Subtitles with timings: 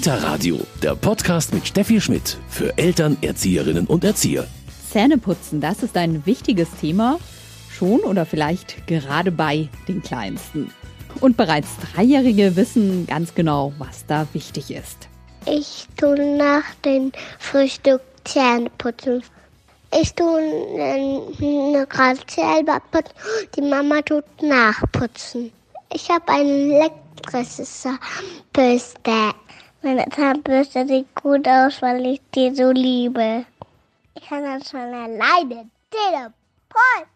[0.00, 4.46] Kita Radio, der Podcast mit Steffi Schmidt für Eltern, Erzieherinnen und Erzieher.
[4.90, 7.18] Zähneputzen, das ist ein wichtiges Thema,
[7.70, 10.72] schon oder vielleicht gerade bei den Kleinsten.
[11.20, 15.10] Und bereits Dreijährige wissen ganz genau, was da wichtig ist.
[15.44, 19.22] Ich tue nach dem Frühstück Zähne putzen.
[20.00, 20.40] Ich tue
[21.90, 23.12] gerade selber putzen,
[23.54, 25.52] die Mama tut nachputzen.
[25.92, 29.34] Ich habe ein elektrisches Zahnbürste.
[29.82, 33.46] Meine Zahnbürste sieht gut aus, weil ich die so liebe.
[34.14, 36.34] Ich kann das schon alleine Zähne
[36.68, 37.08] putzen.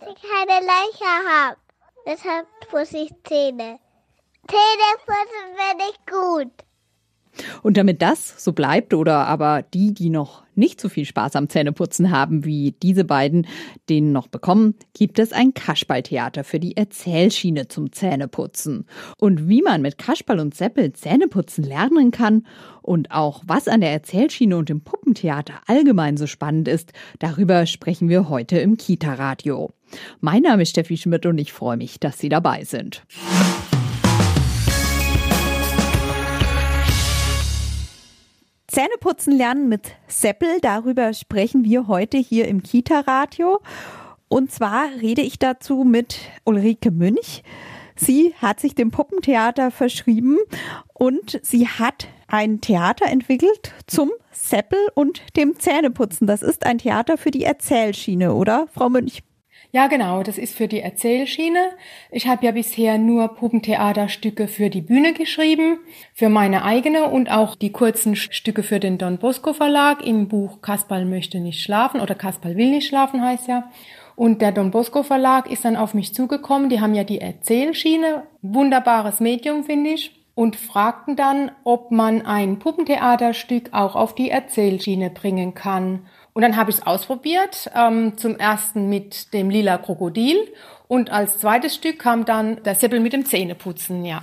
[0.00, 1.56] Ich keine Leiche habe.
[2.06, 3.78] Deshalb putze ich Zähne.
[4.46, 6.52] Zähne putzen werde ich gut.
[7.62, 11.48] Und damit das so bleibt oder aber die, die noch nicht so viel Spaß am
[11.48, 13.46] Zähneputzen haben wie diese beiden,
[13.88, 18.86] den noch bekommen, gibt es ein Kasperltheater für die Erzählschiene zum Zähneputzen.
[19.18, 22.46] Und wie man mit Kasperl und Seppel Zähneputzen lernen kann
[22.82, 28.08] und auch was an der Erzählschiene und im Puppentheater allgemein so spannend ist, darüber sprechen
[28.08, 29.70] wir heute im Kita-Radio.
[30.20, 33.04] Mein Name ist Steffi Schmidt und ich freue mich, dass Sie dabei sind.
[38.72, 43.60] Zähneputzen lernen mit Seppel, darüber sprechen wir heute hier im Kita-Radio.
[44.28, 47.42] Und zwar rede ich dazu mit Ulrike Münch.
[47.96, 50.38] Sie hat sich dem Puppentheater verschrieben
[50.94, 56.26] und sie hat ein Theater entwickelt zum Seppel und dem Zähneputzen.
[56.26, 59.22] Das ist ein Theater für die Erzählschiene, oder, Frau Münch?
[59.74, 61.70] Ja, genau, das ist für die Erzählschiene.
[62.10, 65.78] Ich habe ja bisher nur Puppentheaterstücke für die Bühne geschrieben,
[66.12, 70.60] für meine eigene und auch die kurzen Stücke für den Don Bosco Verlag im Buch
[70.60, 73.70] Kasperl möchte nicht schlafen oder Kasperl will nicht schlafen heißt ja.
[74.14, 78.24] Und der Don Bosco Verlag ist dann auf mich zugekommen, die haben ja die Erzählschiene,
[78.42, 85.08] wunderbares Medium finde ich, und fragten dann, ob man ein Puppentheaterstück auch auf die Erzählschiene
[85.08, 86.06] bringen kann.
[86.34, 90.36] Und dann habe ich es ausprobiert, ähm, zum ersten mit dem lila Krokodil
[90.88, 94.22] und als zweites Stück kam dann der Seppel mit dem Zähneputzen, ja.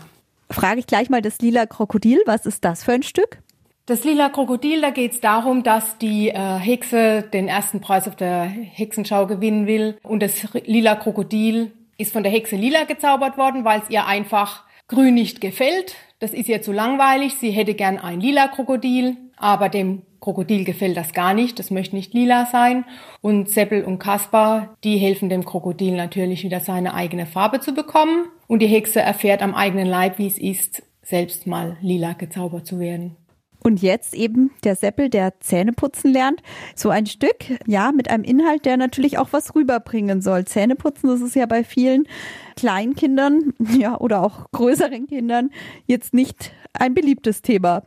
[0.52, 3.40] Frage ich gleich mal das lila Krokodil, was ist das für ein Stück?
[3.86, 8.16] Das lila Krokodil, da geht es darum, dass die äh, Hexe den ersten Preis auf
[8.16, 9.98] der Hexenschau gewinnen will.
[10.04, 14.64] Und das lila Krokodil ist von der Hexe lila gezaubert worden, weil es ihr einfach
[14.88, 15.96] grün nicht gefällt.
[16.20, 17.38] Das ist ihr zu langweilig.
[17.40, 21.96] Sie hätte gern ein lila Krokodil, aber dem Krokodil gefällt das gar nicht, das möchte
[21.96, 22.86] nicht lila sein.
[23.22, 28.28] Und Seppel und Kaspar, die helfen dem Krokodil natürlich wieder seine eigene Farbe zu bekommen.
[28.48, 32.80] Und die Hexe erfährt am eigenen Leib, wie es ist, selbst mal lila gezaubert zu
[32.80, 33.16] werden.
[33.62, 36.42] Und jetzt eben der Seppel, der Zähneputzen lernt.
[36.76, 40.46] So ein Stück, ja, mit einem Inhalt, der natürlich auch was rüberbringen soll.
[40.46, 42.08] Zähneputzen, das ist ja bei vielen
[42.56, 45.50] Kleinkindern, ja, oder auch größeren Kindern
[45.88, 47.84] jetzt nicht ein beliebtes Thema.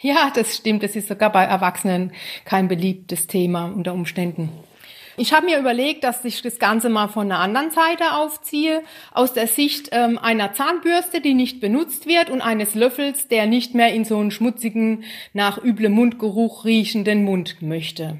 [0.00, 0.82] Ja, das stimmt.
[0.82, 2.12] Das ist sogar bei Erwachsenen
[2.44, 4.50] kein beliebtes Thema unter Umständen.
[5.16, 9.32] Ich habe mir überlegt, dass ich das Ganze mal von einer anderen Seite aufziehe, aus
[9.32, 13.94] der Sicht ähm, einer Zahnbürste, die nicht benutzt wird und eines Löffels, der nicht mehr
[13.94, 18.18] in so einen schmutzigen, nach üblem Mundgeruch riechenden Mund möchte.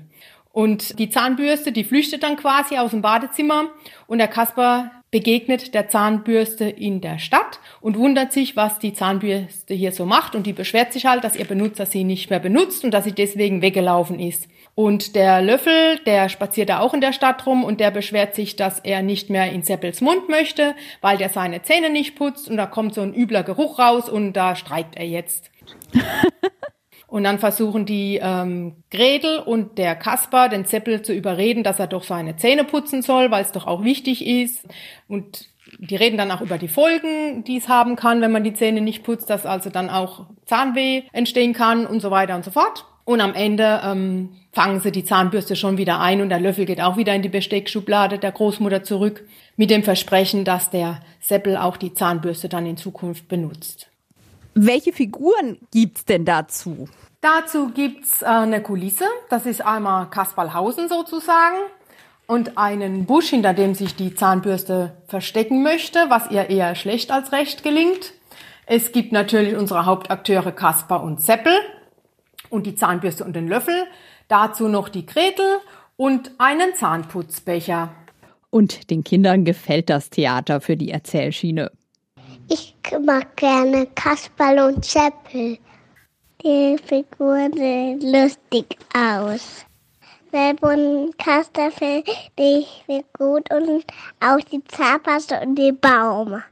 [0.52, 3.70] Und die Zahnbürste, die flüchtet dann quasi aus dem Badezimmer
[4.06, 9.74] und der Kasper begegnet der Zahnbürste in der Stadt und wundert sich, was die Zahnbürste
[9.74, 12.82] hier so macht und die beschwert sich halt, dass ihr Benutzer sie nicht mehr benutzt
[12.82, 14.48] und dass sie deswegen weggelaufen ist.
[14.74, 18.56] Und der Löffel, der spaziert da auch in der Stadt rum und der beschwert sich,
[18.56, 22.56] dass er nicht mehr in Seppels Mund möchte, weil der seine Zähne nicht putzt und
[22.56, 25.50] da kommt so ein übler Geruch raus und da streikt er jetzt.
[27.06, 31.86] Und dann versuchen die ähm, Gretel und der Kasper den Zeppel zu überreden, dass er
[31.86, 34.66] doch seine Zähne putzen soll, weil es doch auch wichtig ist.
[35.06, 35.48] Und
[35.88, 38.80] die reden dann auch über die Folgen, die es haben kann, wenn man die Zähne
[38.80, 42.84] nicht putzt, dass also dann auch Zahnweh entstehen kann und so weiter und so fort.
[43.04, 46.80] Und am Ende ähm, fangen sie die Zahnbürste schon wieder ein und der Löffel geht
[46.80, 51.76] auch wieder in die Besteckschublade der Großmutter zurück, mit dem Versprechen, dass der Seppel auch
[51.76, 53.88] die Zahnbürste dann in Zukunft benutzt.
[54.54, 56.88] Welche Figuren gibt's denn dazu?
[57.20, 59.06] Dazu gibt's äh, eine Kulisse.
[59.28, 61.56] Das ist einmal Kasperlhausen sozusagen
[62.26, 67.32] und einen Busch, hinter dem sich die Zahnbürste verstecken möchte, was ihr eher schlecht als
[67.32, 68.12] recht gelingt.
[68.66, 71.52] Es gibt natürlich unsere Hauptakteure Kasper und Seppel
[72.48, 73.74] und die Zahnbürste und den Löffel.
[74.28, 75.58] Dazu noch die Gretel
[75.96, 77.90] und einen Zahnputzbecher.
[78.50, 81.72] Und den Kindern gefällt das Theater für die Erzählschiene.
[82.48, 82.74] Ich
[83.04, 85.58] mag gerne Kasperl und Seppel.
[86.42, 89.64] Die Figuren sehen lustig aus.
[90.34, 92.84] Seppel und Kasper finde ich
[93.16, 93.84] gut und
[94.18, 96.42] auch die Zahnpasta und den Baum.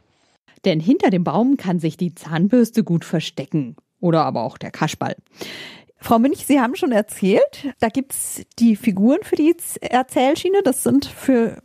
[0.64, 3.74] Denn hinter dem Baum kann sich die Zahnbürste gut verstecken.
[3.98, 5.16] oder aber auch der Kaschball.
[5.96, 10.62] Frau Münch, Sie haben schon erzählt, da gibt's die Figuren für die Erzählschiene.
[10.64, 11.60] Das sind für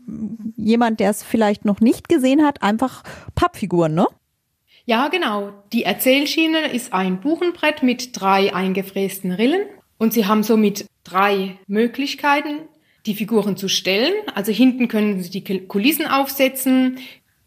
[0.55, 3.03] jemand, der es vielleicht noch nicht gesehen hat, einfach
[3.35, 4.07] Pappfiguren, ne?
[4.85, 5.51] Ja, genau.
[5.73, 9.65] Die Erzählschiene ist ein Buchenbrett mit drei eingefrästen Rillen
[9.97, 12.59] und Sie haben somit drei Möglichkeiten,
[13.05, 14.13] die Figuren zu stellen.
[14.35, 16.97] Also hinten können Sie die Kulissen aufsetzen,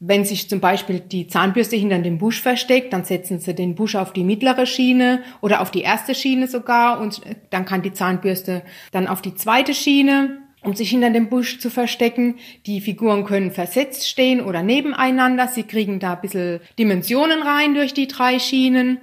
[0.00, 3.96] wenn sich zum Beispiel die Zahnbürste hinter dem Busch versteckt, dann setzen sie den Busch
[3.96, 7.20] auf die mittlere Schiene oder auf die erste Schiene sogar und
[7.50, 8.62] dann kann die Zahnbürste
[8.92, 12.36] dann auf die zweite Schiene, um sich hinter dem Busch zu verstecken.
[12.64, 15.48] Die Figuren können versetzt stehen oder nebeneinander.
[15.48, 18.98] Sie kriegen da ein bisschen Dimensionen rein durch die drei Schienen.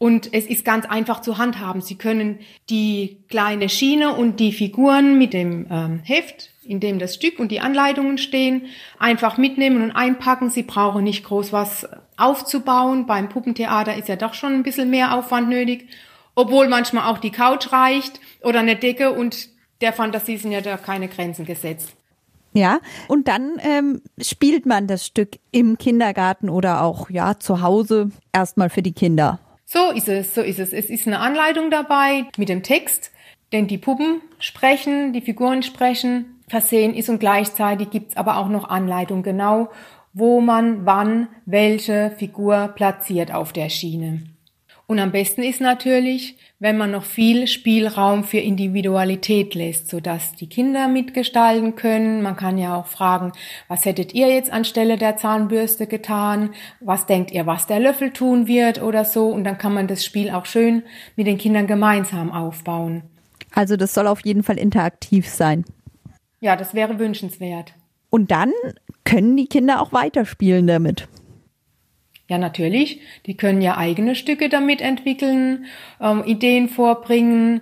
[0.00, 1.82] Und es ist ganz einfach zu handhaben.
[1.82, 2.38] Sie können
[2.70, 7.50] die kleine Schiene und die Figuren mit dem ähm, Heft in dem das Stück und
[7.50, 8.66] die Anleitungen stehen,
[8.98, 10.50] einfach mitnehmen und einpacken.
[10.50, 13.06] Sie brauchen nicht groß was aufzubauen.
[13.06, 15.88] Beim Puppentheater ist ja doch schon ein bisschen mehr Aufwand nötig,
[16.36, 19.48] obwohl manchmal auch die Couch reicht oder eine Decke und
[19.80, 21.92] der Fantasie sind ja da keine Grenzen gesetzt.
[22.52, 28.12] Ja, und dann ähm, spielt man das Stück im Kindergarten oder auch ja zu Hause
[28.32, 29.40] erstmal für die Kinder.
[29.72, 30.72] So ist es, so ist es.
[30.72, 33.12] Es ist eine Anleitung dabei mit dem Text,
[33.52, 38.48] denn die Puppen sprechen, die Figuren sprechen versehen ist und gleichzeitig gibt es aber auch
[38.48, 39.70] noch Anleitung genau,
[40.12, 44.24] wo man wann welche Figur platziert auf der Schiene.
[44.90, 50.48] Und am besten ist natürlich, wenn man noch viel Spielraum für Individualität lässt, sodass die
[50.48, 52.22] Kinder mitgestalten können.
[52.22, 53.30] Man kann ja auch fragen,
[53.68, 56.50] was hättet ihr jetzt anstelle der Zahnbürste getan?
[56.80, 59.28] Was denkt ihr, was der Löffel tun wird oder so?
[59.28, 60.82] Und dann kann man das Spiel auch schön
[61.14, 63.04] mit den Kindern gemeinsam aufbauen.
[63.54, 65.64] Also das soll auf jeden Fall interaktiv sein.
[66.40, 67.74] Ja, das wäre wünschenswert.
[68.10, 68.50] Und dann
[69.04, 71.06] können die Kinder auch weiterspielen damit.
[72.30, 73.00] Ja, natürlich.
[73.26, 75.66] Die können ja eigene Stücke damit entwickeln,
[76.00, 77.60] ähm, Ideen vorbringen.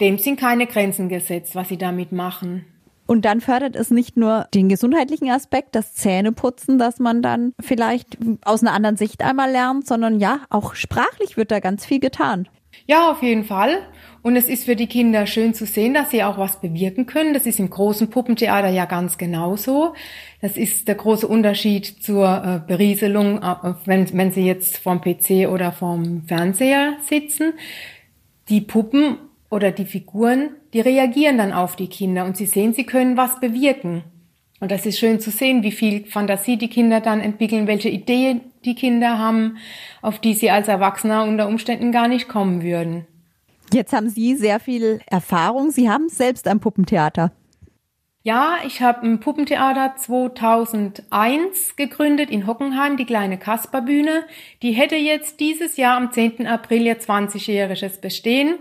[0.00, 2.64] Dem sind keine Grenzen gesetzt, was sie damit machen.
[3.06, 8.18] Und dann fördert es nicht nur den gesundheitlichen Aspekt, das Zähneputzen, dass man dann vielleicht
[8.42, 12.48] aus einer anderen Sicht einmal lernt, sondern ja, auch sprachlich wird da ganz viel getan.
[12.86, 13.78] Ja, auf jeden Fall.
[14.22, 17.34] Und es ist für die Kinder schön zu sehen, dass sie auch was bewirken können.
[17.34, 19.94] Das ist im großen Puppentheater ja ganz genauso.
[20.40, 25.48] Das ist der große Unterschied zur äh, Berieselung, äh, wenn, wenn sie jetzt vom PC
[25.48, 27.54] oder vom Fernseher sitzen.
[28.48, 29.18] Die Puppen
[29.50, 33.40] oder die Figuren, die reagieren dann auf die Kinder und sie sehen, sie können was
[33.40, 34.02] bewirken.
[34.60, 38.40] Und das ist schön zu sehen, wie viel Fantasie die Kinder dann entwickeln, welche Ideen
[38.64, 39.58] die Kinder haben,
[40.02, 43.06] auf die sie als Erwachsener unter Umständen gar nicht kommen würden.
[43.72, 45.70] Jetzt haben Sie sehr viel Erfahrung.
[45.70, 47.32] Sie haben selbst ein Puppentheater.
[48.22, 54.24] Ja, ich habe ein Puppentheater 2001 gegründet in Hockenheim, die kleine Kasperbühne.
[54.62, 56.46] Die hätte jetzt dieses Jahr am 10.
[56.46, 58.56] April ihr 20-jähriges Bestehen.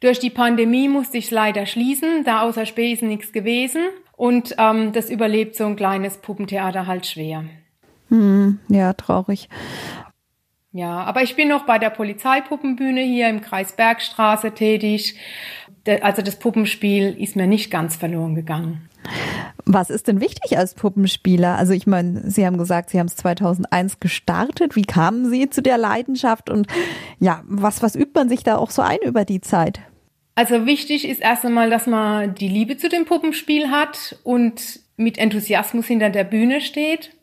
[0.00, 3.84] Durch die Pandemie musste ich es leider schließen, da außer Spesen nichts gewesen.
[4.16, 7.44] Und ähm, das überlebt so ein kleines Puppentheater halt schwer.
[8.08, 9.48] Hm, ja, traurig.
[10.76, 15.16] Ja, aber ich bin noch bei der Polizeipuppenbühne hier im Kreis Bergstraße tätig.
[16.02, 18.88] Also das Puppenspiel ist mir nicht ganz verloren gegangen.
[19.64, 21.56] Was ist denn wichtig als Puppenspieler?
[21.56, 24.76] Also ich meine, Sie haben gesagt, Sie haben es 2001 gestartet.
[24.76, 26.50] Wie kamen Sie zu der Leidenschaft?
[26.50, 26.66] Und
[27.20, 29.80] ja, was, was übt man sich da auch so ein über die Zeit?
[30.34, 35.16] Also wichtig ist erst einmal, dass man die Liebe zu dem Puppenspiel hat und mit
[35.16, 37.15] Enthusiasmus hinter der Bühne steht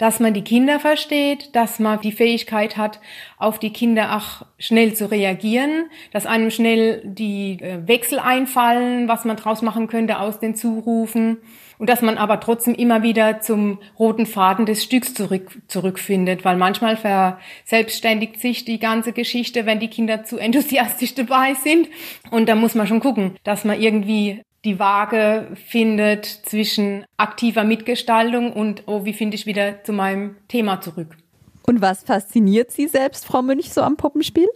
[0.00, 3.00] dass man die Kinder versteht, dass man die Fähigkeit hat,
[3.36, 9.26] auf die Kinder auch schnell zu reagieren, dass einem schnell die äh, Wechsel einfallen, was
[9.26, 11.36] man draus machen könnte aus den Zurufen.
[11.76, 16.56] Und dass man aber trotzdem immer wieder zum roten Faden des Stücks zurück, zurückfindet, weil
[16.56, 21.88] manchmal verselbstständigt sich die ganze Geschichte, wenn die Kinder zu enthusiastisch dabei sind.
[22.30, 28.52] Und da muss man schon gucken, dass man irgendwie die Waage findet zwischen aktiver Mitgestaltung
[28.52, 31.16] und, oh, wie finde ich wieder zu meinem Thema zurück.
[31.66, 34.48] Und was fasziniert Sie selbst, Frau Münch, so am Puppenspiel?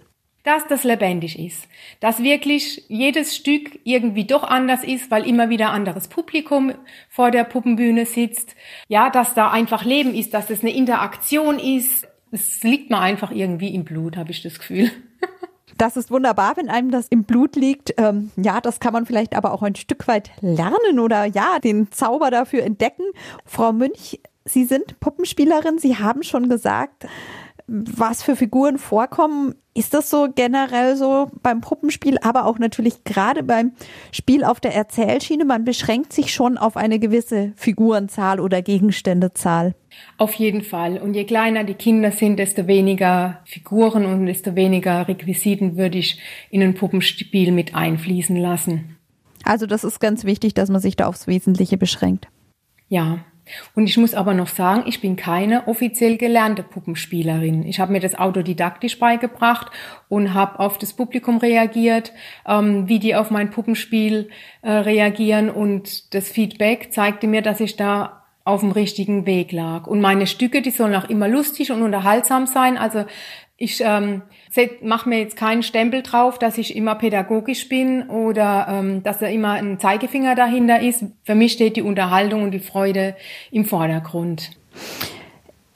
[0.42, 1.68] Dass das lebendig ist.
[2.00, 6.74] Dass wirklich jedes Stück irgendwie doch anders ist, weil immer wieder anderes Publikum
[7.08, 8.54] vor der Puppenbühne sitzt.
[8.88, 12.06] Ja, dass da einfach Leben ist, dass es eine Interaktion ist.
[12.30, 14.90] Es liegt mir einfach irgendwie im Blut, habe ich das Gefühl.
[15.76, 17.94] Das ist wunderbar, wenn einem das im Blut liegt.
[17.96, 21.90] Ähm, ja, das kann man vielleicht aber auch ein Stück weit lernen oder ja, den
[21.90, 23.04] Zauber dafür entdecken.
[23.44, 25.78] Frau Münch, Sie sind Puppenspielerin.
[25.78, 27.06] Sie haben schon gesagt,
[27.66, 29.54] was für Figuren vorkommen.
[29.76, 33.72] Ist das so generell so beim Puppenspiel, aber auch natürlich gerade beim
[34.12, 35.44] Spiel auf der Erzählschiene?
[35.44, 39.74] Man beschränkt sich schon auf eine gewisse Figurenzahl oder Gegenständezahl.
[40.16, 40.98] Auf jeden Fall.
[40.98, 46.20] Und je kleiner die Kinder sind, desto weniger Figuren und desto weniger Requisiten würde ich
[46.50, 48.96] in ein Puppenspiel mit einfließen lassen.
[49.42, 52.28] Also das ist ganz wichtig, dass man sich da aufs Wesentliche beschränkt.
[52.88, 53.24] Ja,
[53.74, 57.66] und ich muss aber noch sagen, ich bin keine offiziell gelernte Puppenspielerin.
[57.66, 59.70] Ich habe mir das autodidaktisch beigebracht
[60.08, 62.12] und habe auf das Publikum reagiert,
[62.46, 64.30] ähm, wie die auf mein Puppenspiel
[64.62, 65.50] äh, reagieren.
[65.50, 69.86] Und das Feedback zeigte mir, dass ich da auf dem richtigen Weg lag.
[69.86, 72.76] Und meine Stücke, die sollen auch immer lustig und unterhaltsam sein.
[72.76, 73.04] Also
[73.56, 74.22] ich ähm,
[74.82, 79.26] mache mir jetzt keinen Stempel drauf, dass ich immer pädagogisch bin oder ähm, dass da
[79.26, 81.04] immer ein Zeigefinger dahinter ist.
[81.22, 83.14] Für mich steht die Unterhaltung und die Freude
[83.52, 84.50] im Vordergrund.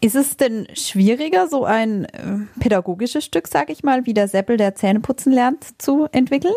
[0.01, 4.57] Ist es denn schwieriger, so ein äh, pädagogisches Stück, sag ich mal, wie der Seppel,
[4.57, 6.55] der Zähneputzen lernt, zu entwickeln?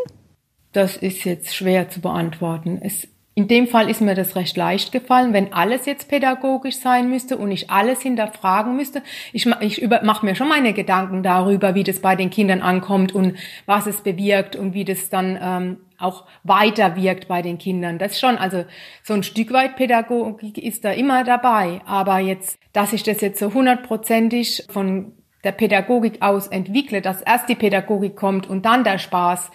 [0.74, 2.80] Das ist jetzt schwer zu beantworten.
[2.82, 7.10] Es in dem Fall ist mir das recht leicht gefallen, wenn alles jetzt pädagogisch sein
[7.10, 9.02] müsste und ich alles hinterfragen müsste.
[9.32, 13.38] Ich, ich mache mir schon meine Gedanken darüber, wie das bei den Kindern ankommt und
[13.66, 18.00] was es bewirkt und wie das dann ähm, auch weiter wirkt bei den Kindern.
[18.00, 18.66] Das schon, also
[19.02, 21.80] so ein Stück weit Pädagogik ist da immer dabei.
[21.86, 25.14] Aber jetzt, dass ich das jetzt so hundertprozentig von
[25.46, 29.52] der Pädagogik aus entwickle, dass erst die Pädagogik kommt und dann der Spaß,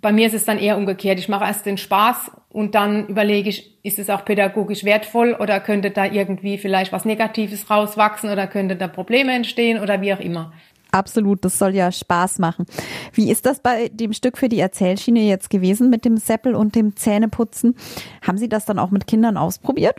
[0.00, 1.18] bei mir ist es dann eher umgekehrt.
[1.18, 5.60] Ich mache erst den Spaß und dann überlege ich, ist es auch pädagogisch wertvoll oder
[5.60, 10.20] könnte da irgendwie vielleicht was Negatives rauswachsen oder könnte da Probleme entstehen oder wie auch
[10.20, 10.52] immer.
[10.92, 12.66] Absolut, das soll ja Spaß machen.
[13.12, 16.74] Wie ist das bei dem Stück für die Erzählschiene jetzt gewesen mit dem Seppel und
[16.74, 17.76] dem Zähneputzen?
[18.26, 19.96] Haben Sie das dann auch mit Kindern ausprobiert?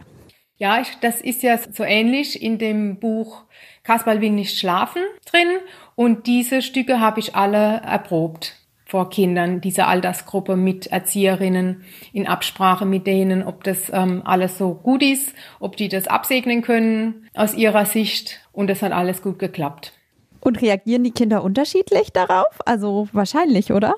[0.58, 3.44] Ja, ich, das ist ja so ähnlich in dem Buch
[3.84, 5.48] Kasperl will nicht schlafen drin
[5.96, 8.57] und diese Stücke habe ich alle erprobt
[8.88, 14.74] vor Kindern dieser Altersgruppe mit Erzieherinnen in Absprache mit denen, ob das ähm, alles so
[14.76, 19.40] gut ist, ob die das absegnen können aus ihrer Sicht und es hat alles gut
[19.40, 19.92] geklappt.
[20.40, 22.60] Und reagieren die Kinder unterschiedlich darauf?
[22.66, 23.96] Also wahrscheinlich, oder?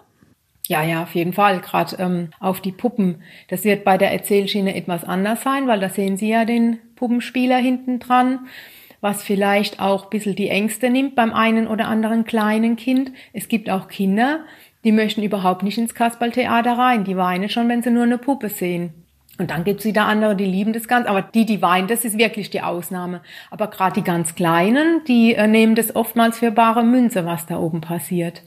[0.68, 1.60] Ja, ja, auf jeden Fall.
[1.60, 3.22] Gerade ähm, auf die Puppen.
[3.50, 7.58] Das wird bei der Erzählschiene etwas anders sein, weil da sehen Sie ja den Puppenspieler
[7.58, 8.48] hinten dran
[9.02, 13.12] was vielleicht auch ein bisschen die Ängste nimmt beim einen oder anderen kleinen Kind.
[13.34, 14.42] Es gibt auch Kinder,
[14.84, 17.04] die möchten überhaupt nicht ins Kasperltheater rein.
[17.04, 18.94] Die weinen schon, wenn sie nur eine Puppe sehen.
[19.38, 21.08] Und dann gibt's wieder andere, die lieben das ganz.
[21.08, 23.22] Aber die, die weinen, das ist wirklich die Ausnahme.
[23.50, 27.58] Aber gerade die ganz Kleinen, die äh, nehmen das oftmals für bare Münze, was da
[27.58, 28.44] oben passiert.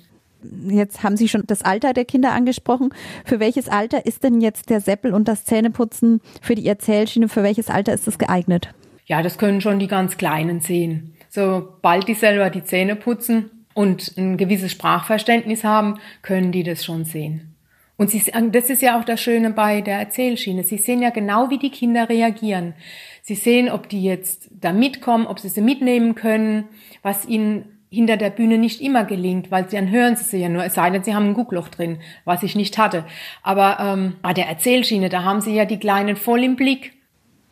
[0.69, 2.93] Jetzt haben Sie schon das Alter der Kinder angesprochen.
[3.25, 7.29] Für welches Alter ist denn jetzt der Seppel und das Zähneputzen für die Erzählschiene?
[7.29, 8.69] Für welches Alter ist das geeignet?
[9.07, 11.15] Ja, das können schon die ganz Kleinen sehen.
[11.29, 17.05] Sobald die selber die Zähne putzen, und ein gewisses Sprachverständnis haben, können die das schon
[17.05, 17.55] sehen.
[17.97, 20.65] Und sie, das ist ja auch das Schöne bei der Erzählschiene.
[20.65, 22.75] Sie sehen ja genau, wie die Kinder reagieren.
[23.23, 26.65] Sie sehen, ob die jetzt da mitkommen, ob sie sie mitnehmen können,
[27.03, 30.49] was ihnen hinter der Bühne nicht immer gelingt, weil sie dann hören sie sie ja
[30.49, 33.05] nur, es sei denn, sie haben ein Guckloch drin, was ich nicht hatte.
[33.43, 36.95] Aber ähm, bei der Erzählschiene, da haben sie ja die Kleinen voll im Blick.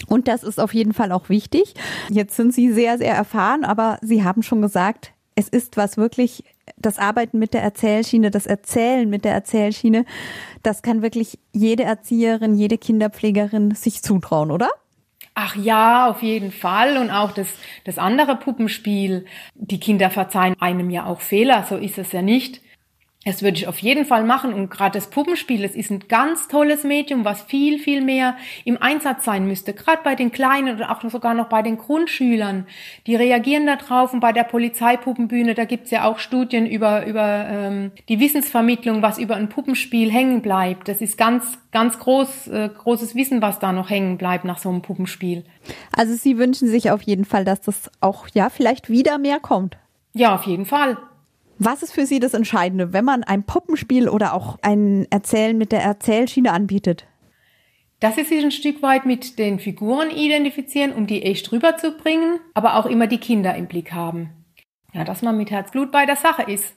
[0.09, 1.75] Und das ist auf jeden Fall auch wichtig.
[2.09, 6.45] Jetzt sind Sie sehr, sehr erfahren, aber Sie haben schon gesagt, es ist was wirklich,
[6.77, 10.05] das Arbeiten mit der Erzählschiene, das Erzählen mit der Erzählschiene,
[10.63, 14.71] das kann wirklich jede Erzieherin, jede Kinderpflegerin sich zutrauen, oder?
[15.35, 16.99] Ach ja, auf jeden Fall.
[16.99, 17.49] Und auch das,
[17.85, 19.25] das andere Puppenspiel.
[19.55, 22.61] Die Kinder verzeihen einem ja auch Fehler, so ist es ja nicht.
[23.27, 24.55] Das würde ich auf jeden Fall machen.
[24.55, 28.81] Und gerade das Puppenspiel, das ist ein ganz tolles Medium, was viel, viel mehr im
[28.81, 29.75] Einsatz sein müsste.
[29.75, 32.67] Gerade bei den Kleinen oder auch sogar noch bei den Grundschülern.
[33.07, 34.15] Die reagieren da drauf.
[34.15, 39.19] Und bei der Polizeipuppenbühne, da gibt's ja auch Studien über, über ähm, die Wissensvermittlung, was
[39.19, 40.89] über ein Puppenspiel hängen bleibt.
[40.89, 44.71] Das ist ganz, ganz groß, äh, großes Wissen, was da noch hängen bleibt nach so
[44.71, 45.45] einem Puppenspiel.
[45.95, 49.77] Also Sie wünschen sich auf jeden Fall, dass das auch, ja, vielleicht wieder mehr kommt.
[50.15, 50.97] Ja, auf jeden Fall.
[51.62, 55.73] Was ist für Sie das Entscheidende, wenn man ein Puppenspiel oder auch ein Erzählen mit
[55.73, 57.07] der Erzählschiene anbietet?
[58.00, 62.76] Dass sie sich ein Stück weit mit den Figuren identifizieren, um die echt rüberzubringen, aber
[62.76, 64.31] auch immer die Kinder im Blick haben.
[64.95, 66.75] Ja, dass man mit Herzblut bei der Sache ist.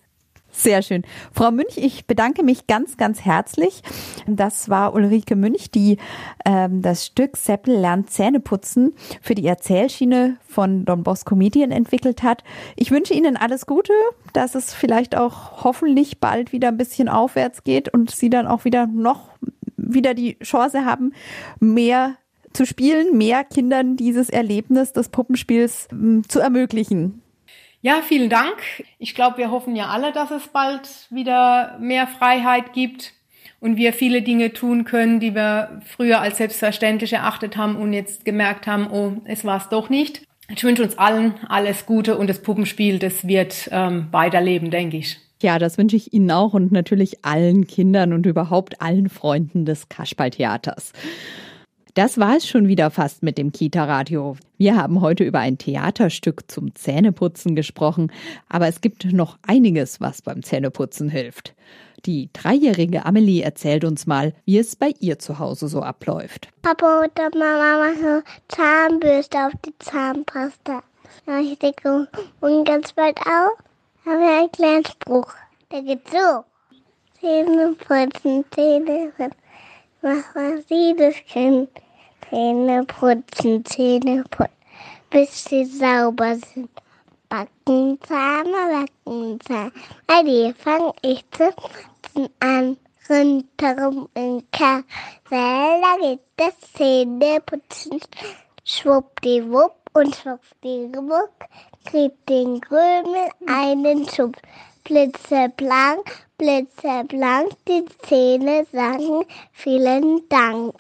[0.56, 1.02] Sehr schön.
[1.32, 3.82] Frau Münch, ich bedanke mich ganz, ganz herzlich.
[4.28, 5.98] Das war Ulrike Münch, die
[6.46, 12.44] ähm, das Stück Seppel lernt Zähneputzen für die Erzählschiene von Don Bosco Medien entwickelt hat.
[12.76, 13.94] Ich wünsche Ihnen alles Gute,
[14.34, 18.64] dass es vielleicht auch hoffentlich bald wieder ein bisschen aufwärts geht und Sie dann auch
[18.64, 19.30] wieder noch
[19.76, 21.14] wieder die Chance haben,
[21.60, 22.16] mehr
[22.54, 27.23] zu spielen, mehr Kindern dieses Erlebnis des Puppenspiels ähm, zu ermöglichen.
[27.84, 28.56] Ja, vielen Dank.
[28.98, 33.12] Ich glaube, wir hoffen ja alle, dass es bald wieder mehr Freiheit gibt
[33.60, 38.24] und wir viele Dinge tun können, die wir früher als selbstverständlich erachtet haben und jetzt
[38.24, 40.26] gemerkt haben, oh, es war es doch nicht.
[40.48, 45.20] Ich wünsche uns allen alles Gute und das Puppenspiel, das wird ähm, weiterleben, denke ich.
[45.42, 49.90] Ja, das wünsche ich Ihnen auch und natürlich allen Kindern und überhaupt allen Freunden des
[49.90, 50.94] Kasperltheaters.
[51.96, 54.36] Das war es schon wieder fast mit dem Kita-Radio.
[54.58, 58.12] Wir haben heute über ein Theaterstück zum Zähneputzen gesprochen,
[58.50, 61.54] aber es gibt noch einiges, was beim Zähneputzen hilft.
[62.08, 66.48] Die dreijährige Amelie erzählt uns mal, wie es bei ihr zu Hause so abläuft.
[66.64, 70.82] Papa und Mama machen Zahnbürste auf die Zahnpasta.
[71.42, 72.08] Ich denke,
[72.42, 73.56] und ganz bald auch
[74.04, 75.32] haben wir einen kleinen Spruch.
[75.72, 76.44] Der geht so.
[77.22, 79.43] Zähne putzen, Zähne putzen.
[80.04, 81.70] Was Sie das Kind.
[82.30, 84.52] Zähne putzen, Zähne putzen,
[85.10, 86.70] bis sie sauber sind.
[87.30, 89.72] Backen, Zahne, Backen, Zahne.
[90.06, 92.76] Bei dir fang ich zu putzen an.
[93.10, 98.02] Rundherum im Karussell, da geht das Zähneputzen.
[98.66, 101.32] Schwuppdiwupp und schwuppdiwupp,
[101.86, 104.36] kriegt den Krümel einen Schub.
[104.84, 110.76] Blitzeblank, blitzeblank, die Zähne sagen vielen Dank.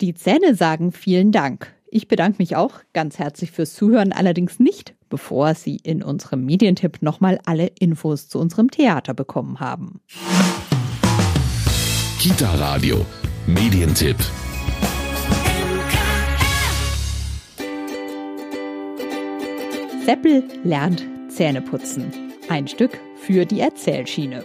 [0.00, 1.74] Die Zähne sagen vielen Dank.
[1.90, 7.00] Ich bedanke mich auch ganz herzlich fürs Zuhören, allerdings nicht, bevor Sie in unserem Medientipp
[7.00, 10.00] nochmal alle Infos zu unserem Theater bekommen haben.
[12.20, 13.06] Kita Radio
[13.46, 14.16] Medientipp.
[20.04, 22.10] Seppel lernt Zähneputzen.
[22.48, 24.42] Ein Stück für die Erzählschiene.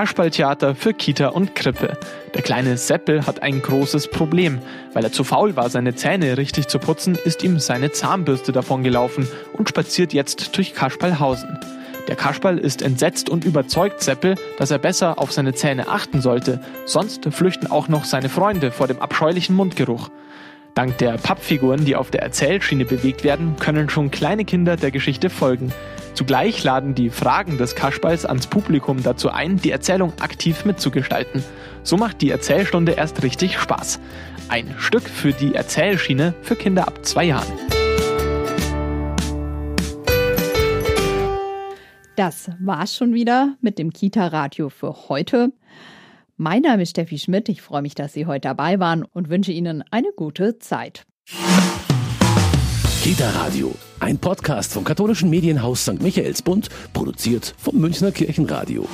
[0.00, 1.98] Kasperltheater für Kita und Krippe.
[2.32, 4.58] Der kleine Seppel hat ein großes Problem.
[4.94, 9.28] Weil er zu faul war, seine Zähne richtig zu putzen, ist ihm seine Zahnbürste davongelaufen
[9.52, 11.58] und spaziert jetzt durch Kasperlhausen.
[12.08, 16.62] Der Kasperl ist entsetzt und überzeugt Seppel, dass er besser auf seine Zähne achten sollte,
[16.86, 20.08] sonst flüchten auch noch seine Freunde vor dem abscheulichen Mundgeruch.
[20.74, 25.28] Dank der Pappfiguren, die auf der Erzählschiene bewegt werden, können schon kleine Kinder der Geschichte
[25.28, 25.72] folgen.
[26.14, 31.42] Zugleich laden die Fragen des Kasperls ans Publikum dazu ein, die Erzählung aktiv mitzugestalten.
[31.82, 34.00] So macht die Erzählstunde erst richtig Spaß.
[34.48, 37.52] Ein Stück für die Erzählschiene für Kinder ab zwei Jahren.
[42.16, 45.52] Das war's schon wieder mit dem Kita-Radio für heute.
[46.42, 47.50] Mein Name ist Steffi Schmidt.
[47.50, 51.04] Ich freue mich, dass Sie heute dabei waren und wünsche Ihnen eine gute Zeit.
[53.02, 56.00] Kita Radio, ein Podcast vom katholischen Medienhaus St.
[56.00, 58.88] Michaelsbund, produziert vom Münchner Kirchenradio.